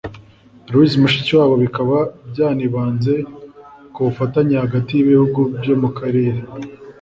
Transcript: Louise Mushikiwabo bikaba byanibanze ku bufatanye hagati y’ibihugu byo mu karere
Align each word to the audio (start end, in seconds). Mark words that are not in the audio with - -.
Louise 0.71 0.95
Mushikiwabo 1.01 1.55
bikaba 1.63 1.97
byanibanze 2.31 3.13
ku 3.93 3.99
bufatanye 4.07 4.55
hagati 4.63 4.91
y’ibihugu 4.93 5.39
byo 5.59 5.75
mu 5.81 5.89
karere 5.97 6.39